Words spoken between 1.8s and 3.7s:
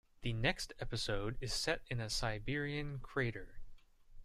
in a Siberian crater.